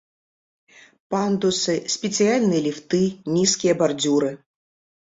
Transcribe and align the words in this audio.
Пандусы, 1.15 1.75
спецыяльныя 1.99 2.61
ліфты, 2.69 3.05
нізкія 3.39 3.73
бардзюры. 3.85 4.39